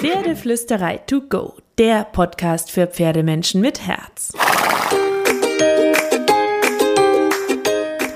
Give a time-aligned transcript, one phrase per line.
[0.00, 4.32] Pferdeflüsterei to go, der Podcast für Pferdemenschen mit Herz.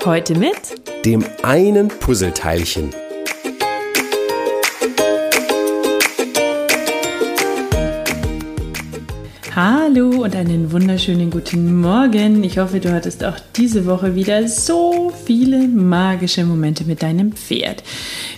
[0.04, 3.01] Heute mit dem einen Puzzleteilchen.
[9.54, 12.42] Hallo und einen wunderschönen guten Morgen.
[12.42, 17.82] Ich hoffe, du hattest auch diese Woche wieder so viele magische Momente mit deinem Pferd.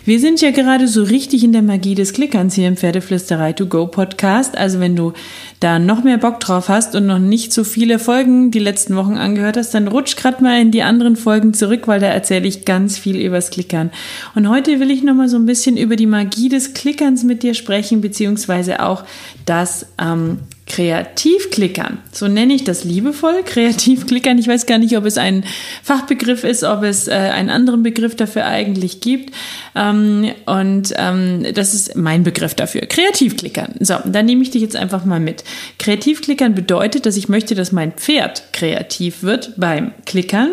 [0.04, 3.66] Wir sind ja gerade so richtig in der Magie des Klickerns hier im Pferdeflüsterei to
[3.66, 4.58] go Podcast.
[4.58, 5.12] Also wenn du
[5.60, 9.16] da noch mehr Bock drauf hast und noch nicht so viele Folgen die letzten Wochen
[9.16, 12.64] angehört hast, dann rutsch gerade mal in die anderen Folgen zurück, weil da erzähle ich
[12.64, 13.92] ganz viel übers Klickern.
[14.34, 17.44] Und heute will ich noch mal so ein bisschen über die Magie des Klickerns mit
[17.44, 19.04] dir sprechen, beziehungsweise auch
[19.46, 20.38] das ähm,
[20.74, 21.98] Kreativklickern.
[22.10, 23.42] So nenne ich das liebevoll.
[23.46, 24.38] Kreativklickern.
[24.38, 25.44] Ich weiß gar nicht, ob es ein
[25.84, 29.32] Fachbegriff ist, ob es äh, einen anderen Begriff dafür eigentlich gibt.
[29.76, 32.86] Ähm, und ähm, das ist mein Begriff dafür.
[32.86, 33.74] Kreativklickern.
[33.78, 35.44] So, dann nehme ich dich jetzt einfach mal mit.
[35.78, 40.50] Kreativklickern bedeutet, dass ich möchte, dass mein Pferd kreativ wird beim Klickern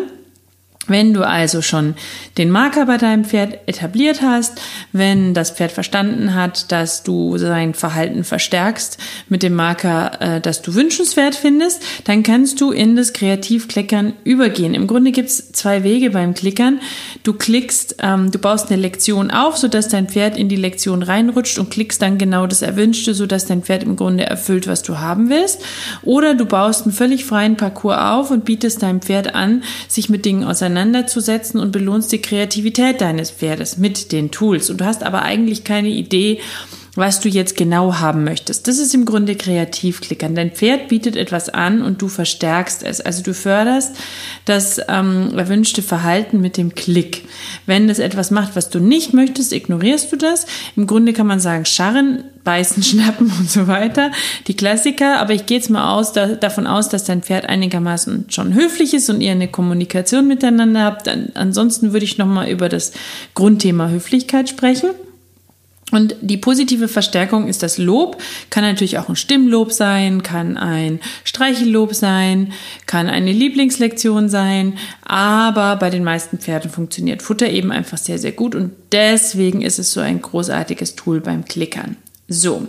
[0.88, 1.94] wenn du also schon
[2.38, 7.74] den Marker bei deinem Pferd etabliert hast, wenn das Pferd verstanden hat, dass du sein
[7.74, 13.12] Verhalten verstärkst mit dem Marker, äh, das du wünschenswert findest, dann kannst du in das
[13.12, 14.74] Kreativklickern übergehen.
[14.74, 16.80] Im Grunde gibt es zwei Wege beim Klickern.
[17.22, 21.58] Du klickst, ähm, du baust eine Lektion auf, sodass dein Pferd in die Lektion reinrutscht
[21.58, 25.30] und klickst dann genau das Erwünschte, sodass dein Pferd im Grunde erfüllt, was du haben
[25.30, 25.60] willst.
[26.02, 30.24] Oder du baust einen völlig freien Parcours auf und bietest deinem Pferd an, sich mit
[30.24, 34.70] Dingen auseinanderzusetzen auseinanderzusetzen und belohnst die Kreativität deines Pferdes mit den Tools.
[34.70, 36.40] Und du hast aber eigentlich keine Idee,
[36.94, 38.68] was du jetzt genau haben möchtest.
[38.68, 40.34] Das ist im Grunde Kreativklickern.
[40.34, 43.00] Dein Pferd bietet etwas an und du verstärkst es.
[43.00, 43.96] Also du förderst
[44.44, 47.24] das ähm, erwünschte Verhalten mit dem Klick.
[47.64, 50.44] Wenn das etwas macht, was du nicht möchtest, ignorierst du das.
[50.76, 54.10] Im Grunde kann man sagen, scharren, beißen, schnappen und so weiter.
[54.46, 55.18] Die Klassiker.
[55.18, 58.92] Aber ich gehe jetzt mal aus, da, davon aus, dass dein Pferd einigermaßen schon höflich
[58.92, 61.08] ist und ihr eine Kommunikation miteinander habt.
[61.34, 62.92] ansonsten würde ich nochmal über das
[63.34, 64.90] Grundthema Höflichkeit sprechen.
[65.92, 68.20] Und die positive Verstärkung ist das Lob,
[68.50, 72.52] kann natürlich auch ein Stimmlob sein, kann ein Streichellob sein,
[72.86, 78.32] kann eine Lieblingslektion sein, aber bei den meisten Pferden funktioniert Futter eben einfach sehr, sehr
[78.32, 78.54] gut.
[78.54, 81.96] Und deswegen ist es so ein großartiges Tool beim Klickern.
[82.28, 82.66] So,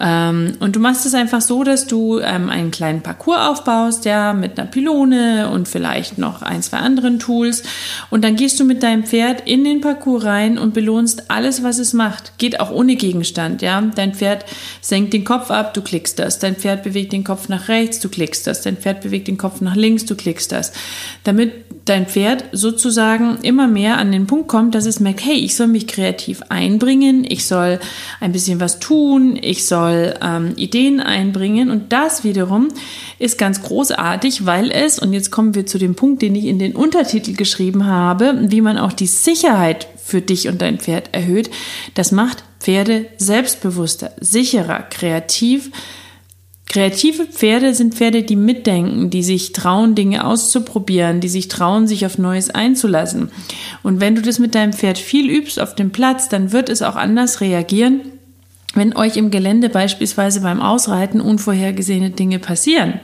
[0.00, 4.32] ähm, und du machst es einfach so, dass du ähm, einen kleinen Parcours aufbaust, ja,
[4.32, 7.62] mit einer Pylone und vielleicht noch ein, zwei anderen Tools.
[8.10, 11.78] Und dann gehst du mit deinem Pferd in den Parcours rein und belohnst alles, was
[11.78, 12.38] es macht.
[12.38, 13.80] Geht auch ohne Gegenstand, ja.
[13.94, 14.44] Dein Pferd
[14.80, 16.38] senkt den Kopf ab, du klickst das.
[16.38, 18.62] Dein Pferd bewegt den Kopf nach rechts, du klickst das.
[18.62, 20.72] Dein Pferd bewegt den Kopf nach links, du klickst das.
[21.24, 21.52] Damit
[21.88, 25.68] dein Pferd sozusagen immer mehr an den Punkt kommt, dass es merkt, hey, ich soll
[25.68, 27.80] mich kreativ einbringen, ich soll
[28.20, 31.70] ein bisschen was tun, ich soll ähm, Ideen einbringen.
[31.70, 32.68] Und das wiederum
[33.18, 36.58] ist ganz großartig, weil es, und jetzt kommen wir zu dem Punkt, den ich in
[36.58, 41.50] den Untertitel geschrieben habe, wie man auch die Sicherheit für dich und dein Pferd erhöht,
[41.94, 45.70] das macht Pferde selbstbewusster, sicherer, kreativ,
[46.68, 52.04] Kreative Pferde sind Pferde, die mitdenken, die sich trauen, Dinge auszuprobieren, die sich trauen, sich
[52.04, 53.30] auf Neues einzulassen.
[53.82, 56.82] Und wenn du das mit deinem Pferd viel übst auf dem Platz, dann wird es
[56.82, 58.02] auch anders reagieren,
[58.74, 63.00] wenn euch im Gelände beispielsweise beim Ausreiten unvorhergesehene Dinge passieren.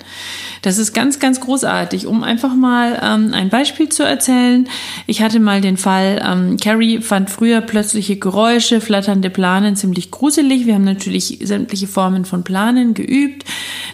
[0.61, 2.07] Das ist ganz, ganz großartig.
[2.07, 4.69] Um einfach mal ähm, ein Beispiel zu erzählen.
[5.07, 10.67] Ich hatte mal den Fall, ähm, Carrie fand früher plötzliche Geräusche, flatternde Planen ziemlich gruselig.
[10.67, 13.45] Wir haben natürlich sämtliche Formen von Planen geübt.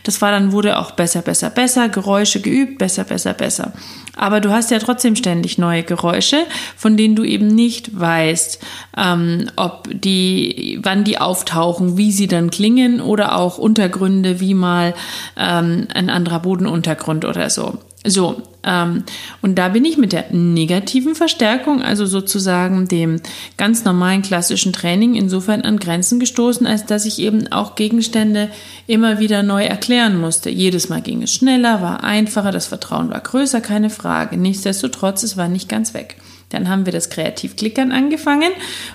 [0.03, 1.89] Das war dann, wurde auch besser, besser, besser.
[1.89, 3.73] Geräusche geübt, besser, besser, besser.
[4.17, 8.61] Aber du hast ja trotzdem ständig neue Geräusche, von denen du eben nicht weißt,
[8.97, 14.95] ähm, ob die, wann die auftauchen, wie sie dann klingen oder auch Untergründe wie mal
[15.37, 17.79] ähm, ein anderer Boden Bodenuntergrund oder so.
[18.07, 19.05] So, ähm,
[19.43, 23.21] und da bin ich mit der negativen Verstärkung, also sozusagen dem
[23.59, 28.49] ganz normalen klassischen Training, insofern an Grenzen gestoßen, als dass ich eben auch Gegenstände
[28.87, 30.49] immer wieder neu erklären musste.
[30.49, 34.39] Jedes Mal ging es schneller, war einfacher, das Vertrauen war größer, keine Frage.
[34.39, 36.17] Nichtsdestotrotz, es war nicht ganz weg.
[36.49, 38.51] Dann haben wir das Kreativklickern angefangen,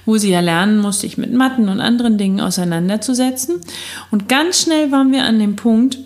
[0.06, 3.62] wo sie ja lernen musste, sich mit Matten und anderen Dingen auseinanderzusetzen.
[4.10, 6.00] Und ganz schnell waren wir an dem Punkt,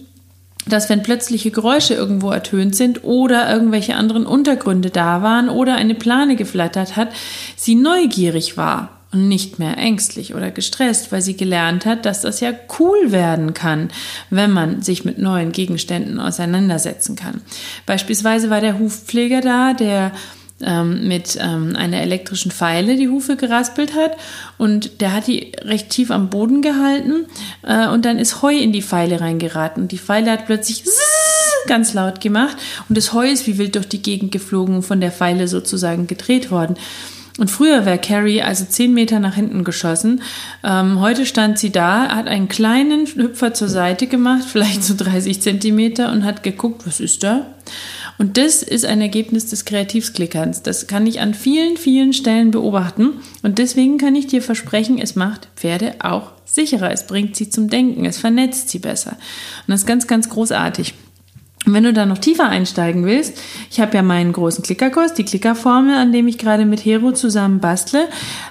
[0.70, 5.96] dass wenn plötzliche Geräusche irgendwo ertönt sind oder irgendwelche anderen Untergründe da waren oder eine
[5.96, 7.10] Plane geflattert hat,
[7.56, 12.40] sie neugierig war und nicht mehr ängstlich oder gestresst, weil sie gelernt hat, dass das
[12.42, 13.90] ja cool werden kann,
[14.30, 17.42] wenn man sich mit neuen Gegenständen auseinandersetzen kann.
[17.86, 20.12] Beispielsweise war der Hufpfleger da, der
[20.62, 24.18] ähm, mit ähm, einer elektrischen Feile die Hufe geraspelt hat
[24.58, 27.26] und der hat die recht tief am Boden gehalten
[27.64, 30.84] äh, und dann ist Heu in die Feile reingeraten und die Feile hat plötzlich
[31.68, 32.58] ganz laut gemacht
[32.88, 36.52] und das Heu ist wie wild durch die Gegend geflogen, von der Feile sozusagen gedreht
[36.52, 36.76] worden.
[37.40, 40.22] Und früher wäre Carrie also zehn Meter nach hinten geschossen.
[40.62, 45.42] Ähm, heute stand sie da, hat einen kleinen Hüpfer zur Seite gemacht, vielleicht so 30
[45.42, 47.46] Zentimeter, und hat geguckt, was ist da?
[48.20, 50.62] Und das ist ein Ergebnis des Kreativsklickerns.
[50.62, 53.14] Das kann ich an vielen, vielen Stellen beobachten.
[53.44, 56.92] Und deswegen kann ich dir versprechen, es macht Pferde auch sicherer.
[56.92, 58.04] Es bringt sie zum Denken.
[58.04, 59.12] Es vernetzt sie besser.
[59.12, 60.94] Und das ist ganz, ganz großartig.
[61.70, 63.40] Und wenn du da noch tiefer einsteigen willst,
[63.70, 67.60] ich habe ja meinen großen Klickerkurs, die Klickerformel, an dem ich gerade mit Hero zusammen
[67.60, 68.08] bastle.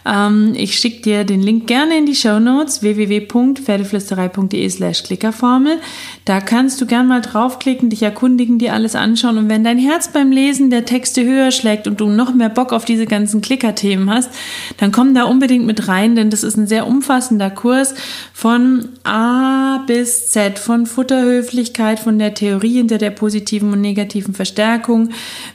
[0.07, 5.79] Ähm, ich schicke dir den Link gerne in die Show Notes www.pferdeflüsterei.de slash Klickerformel.
[6.27, 9.37] Da kannst du gern mal draufklicken, dich erkundigen, dir alles anschauen.
[9.37, 12.73] Und wenn dein Herz beim Lesen der Texte höher schlägt und du noch mehr Bock
[12.73, 14.31] auf diese ganzen Klicker-Themen hast,
[14.77, 17.97] dann komm da unbedingt mit rein, denn das ist ein sehr umfassender Kurs
[18.33, 25.11] von A bis Z, von Futterhöflichkeit, von der Theorie hinter der positiven und negativen Verstärkung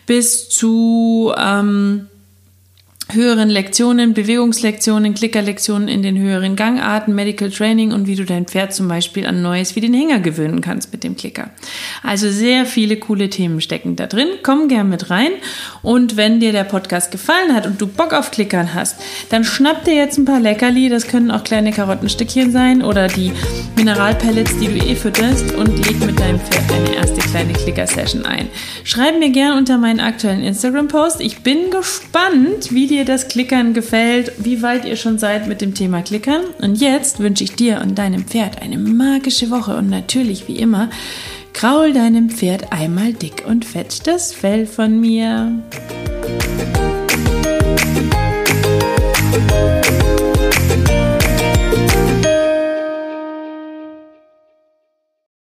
[0.07, 2.07] bis zu ähm,
[3.11, 8.73] höheren Lektionen, Bewegungslektionen, Klickerlektionen in den höheren Gangarten, Medical Training und wie du dein Pferd
[8.73, 11.49] zum Beispiel an Neues wie den Hänger gewöhnen kannst mit dem Klicker.
[12.01, 14.29] Also sehr viele coole Themen stecken da drin.
[14.41, 15.31] Komm gern mit rein.
[15.81, 18.99] Und wenn dir der Podcast gefallen hat und du Bock auf Klickern hast,
[19.29, 20.89] dann schnapp dir jetzt ein paar Leckerli.
[20.89, 23.33] Das können auch kleine Karottenstückchen sein oder die
[23.75, 28.47] Mineralpellets, die du eh fütterst und leg mit deinem Pferd deine erste kleine Klicker-Session ein.
[28.83, 31.19] Schreib mir gern unter meinen aktuellen Instagram-Post.
[31.19, 35.73] Ich bin gespannt, wie dir das Klickern gefällt, wie weit ihr schon seid mit dem
[35.73, 36.41] Thema Klickern.
[36.61, 40.91] Und jetzt wünsche ich dir und deinem Pferd eine magische Woche und natürlich wie immer,
[41.53, 45.63] kraul deinem Pferd einmal dick und fett das Fell von mir.